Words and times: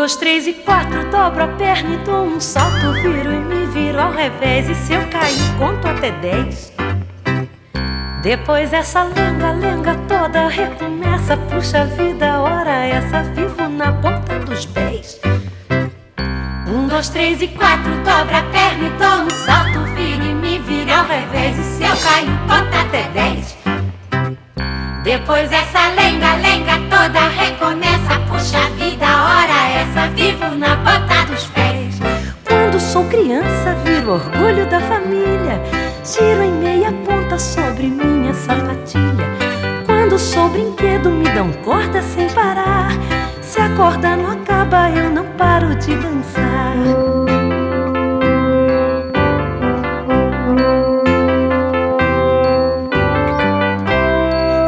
dois, 0.00 0.16
três 0.16 0.46
e 0.46 0.54
quatro, 0.54 1.10
dobro 1.10 1.42
a 1.44 1.48
perna 1.48 1.94
e 1.94 1.98
dou 1.98 2.24
um 2.24 2.40
salto, 2.40 2.90
viro 3.02 3.34
e 3.34 3.38
me 3.38 3.66
viro 3.66 4.00
ao 4.00 4.10
revés. 4.10 4.66
E 4.66 4.74
se 4.74 4.94
eu 4.94 5.06
cair, 5.08 5.36
conto 5.58 5.86
até 5.86 6.10
dez. 6.10 6.72
Depois 8.22 8.72
essa 8.72 9.02
lenga, 9.02 9.52
lenga 9.52 9.94
toda 10.08 10.48
recomeça. 10.48 11.36
Puxa 11.36 11.84
vida, 11.84 12.40
hora 12.40 12.86
essa, 12.86 13.24
vivo 13.24 13.68
na 13.68 13.92
ponta 13.92 14.38
dos 14.38 14.64
pés. 14.64 15.20
Um, 16.66 16.86
dois, 16.86 17.10
três 17.10 17.42
e 17.42 17.48
quatro, 17.48 17.94
dobra 17.96 18.38
a 18.38 18.42
perna 18.44 18.86
e 18.86 18.90
dou 18.92 19.09
Depois 25.02 25.50
essa 25.50 25.88
lenga, 25.94 26.34
lenga 26.36 26.78
toda 26.90 27.28
recomeça. 27.28 28.20
Puxa 28.28 28.68
vida, 28.76 29.06
hora 29.06 29.68
essa, 29.80 30.08
vivo 30.14 30.54
na 30.56 30.76
ponta 30.76 31.24
dos 31.30 31.44
pés. 31.46 31.98
Quando 32.46 32.78
sou 32.78 33.04
criança, 33.06 33.74
viro 33.84 34.12
orgulho 34.12 34.66
da 34.66 34.80
família. 34.80 35.60
Giro 36.04 36.42
em 36.42 36.52
meia 36.52 36.92
ponta 37.04 37.38
sobre 37.38 37.86
minha 37.86 38.34
sapatilha. 38.34 39.26
Quando 39.86 40.18
sou 40.18 40.48
brinquedo, 40.50 41.10
me 41.10 41.28
dão 41.30 41.50
corda 41.64 42.02
sem 42.02 42.28
parar. 42.30 42.90
Se 43.40 43.58
a 43.60 43.68
corda 43.70 44.16
não 44.16 44.32
acaba, 44.32 44.90
eu 44.90 45.10
não 45.10 45.24
paro 45.36 45.74
de 45.76 45.94
dançar. 45.96 47.09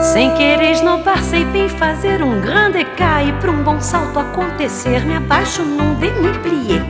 Sem 0.02 0.34
querer 0.34 0.72
esnobar, 0.72 1.22
sei 1.22 1.44
bem 1.44 1.68
fazer 1.68 2.24
um 2.24 2.40
grande 2.40 2.84
cai 2.96 3.32
para 3.40 3.52
um 3.52 3.62
bom 3.62 3.80
salto 3.80 4.18
acontecer. 4.18 5.06
Me 5.06 5.14
abaixo 5.14 5.62
num 5.62 5.94
demi-plié. 5.94 6.84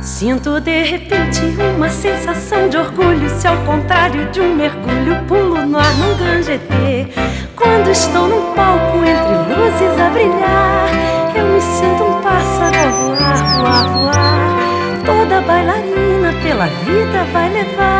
Sinto 0.00 0.58
de 0.58 0.82
repente 0.84 1.42
uma 1.76 1.90
sensação 1.90 2.66
de 2.70 2.78
orgulho. 2.78 3.28
Se 3.28 3.46
ao 3.46 3.58
contrário 3.58 4.30
de 4.30 4.40
um 4.40 4.54
mergulho, 4.54 5.22
pulo 5.28 5.66
no 5.66 5.78
ar 5.78 5.94
num 5.98 6.16
grande 6.16 6.52
ET. 6.52 7.12
Quando 7.54 7.90
estou 7.90 8.26
num 8.26 8.54
palco 8.54 8.96
entre 9.04 9.54
luzes 9.54 10.00
a 10.00 10.08
brilhar, 10.08 10.88
eu 11.36 11.46
me 11.46 11.60
sinto 11.60 12.04
um 12.04 12.22
pássaro 12.22 12.74
a 12.74 12.90
voar, 12.90 13.58
voar, 13.58 13.88
voar. 13.90 15.04
Toda 15.04 15.42
bailarina 15.42 16.32
pela 16.42 16.66
vida 16.66 17.24
vai 17.34 17.50
levar 17.50 17.99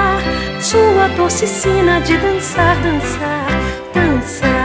sua 0.70 1.08
doce 1.16 1.48
sina 1.48 1.98
de 2.00 2.16
dançar, 2.16 2.76
dançar, 2.80 3.48
dançar. 3.92 4.59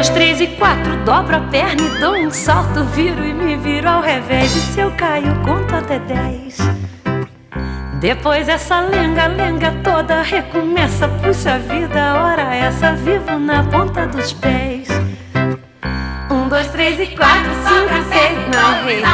Dois, 0.00 0.08
três 0.08 0.40
e 0.40 0.46
quatro, 0.46 0.96
dobro 1.04 1.36
a 1.36 1.40
perna 1.40 1.82
e 1.82 2.00
dou 2.00 2.14
um 2.14 2.30
salto, 2.30 2.84
viro 2.84 3.22
e 3.22 3.34
me 3.34 3.54
viro 3.56 3.86
ao 3.86 4.00
revés. 4.00 4.56
E 4.56 4.60
se 4.60 4.80
eu 4.80 4.90
caio, 4.92 5.34
conto 5.44 5.74
até 5.74 5.98
dez. 5.98 6.56
Depois 8.00 8.48
essa 8.48 8.80
lenga, 8.80 9.26
lenga 9.26 9.72
toda 9.84 10.22
recomeça. 10.22 11.06
Puxa 11.06 11.58
vida, 11.58 12.14
hora 12.14 12.54
essa, 12.54 12.94
vivo 12.94 13.38
na 13.38 13.62
ponta 13.64 14.06
dos 14.06 14.32
pés. 14.32 14.88
Um, 16.30 16.48
dois, 16.48 16.68
três 16.68 16.98
e 16.98 17.14
quatro, 17.14 17.50
cinco, 17.68 18.02
seis, 18.10 18.38
não, 18.48 18.86
rei. 18.86 19.04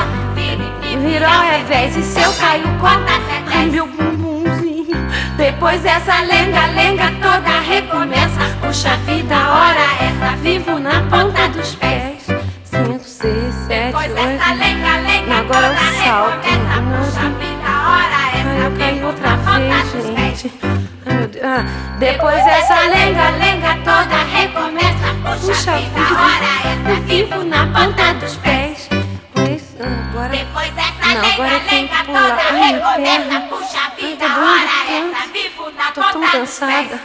Viro 1.02 1.26
ao 1.26 1.42
revés 1.42 1.96
e 1.96 2.02
se 2.02 2.20
eu 2.20 2.32
caio, 2.34 2.62
conto 2.78 3.10
até 3.10 3.56
dez. 3.56 3.72
Meu 3.72 3.88
bumbumzinho. 3.88 4.96
Depois 5.36 5.84
essa 5.84 6.20
lenga, 6.20 6.66
lenga 6.66 7.10
toda 7.20 7.60
recomeça. 7.60 8.56
Puxa 8.60 8.96
vida, 8.98 9.34
hora 9.34 9.86
essa, 10.00 10.36
vivo 10.36 10.65
na 10.86 11.02
ponta 11.10 11.48
dos 11.48 11.74
pés. 11.74 12.22
Cinco, 12.64 13.00
seis, 13.04 13.54
sete, 13.66 13.92
Pois 13.92 14.06
oito. 14.06 14.18
essa 14.18 14.52
lenga, 14.54 14.96
lenga 14.98 15.38
Agora 15.38 15.72
o 15.72 16.04
salto. 16.04 16.46
Puxa 16.46 17.28
vida, 17.40 17.70
hora 17.88 18.16
Ai, 18.16 18.40
essa, 18.40 18.54
eu 18.64 18.70
caí 18.78 19.02
outra 19.04 19.36
vez, 19.36 19.92
gente. 20.06 20.52
Ai, 21.06 21.14
meu 21.14 21.28
Deus. 21.28 21.44
Ah, 21.44 21.64
Depois 21.98 22.46
essa 22.46 22.80
lenga, 22.82 23.30
lenga 23.30 23.74
toda 23.84 24.16
recomeça. 24.36 25.08
Puxa, 25.22 25.46
Puxa 25.46 25.76
vida, 25.76 26.00
hora 26.22 26.52
essa, 26.70 27.00
vivo 27.02 27.44
na 27.44 27.66
ponta 27.66 28.14
dos 28.14 28.36
pés. 28.36 28.88
Pois, 29.34 29.62
agora. 29.80 30.28
Depois 30.28 30.72
essa 30.76 31.14
Não, 31.14 31.28
agora 31.32 31.50
lenga, 31.50 31.54
eu 31.54 31.70
lenga 31.72 32.04
toda 32.04 32.42
Ai, 32.42 32.72
recomeça. 32.72 33.40
Puxa 33.48 33.90
vida, 33.98 34.26
tá 34.28 34.36
hora 34.36 34.76
essa, 34.88 35.32
vivo 35.32 35.70
na 35.76 35.90
Tô 35.92 36.00
tão 36.00 36.12
ponta 36.12 36.38
dos 36.40 36.58
pés. 36.58 37.00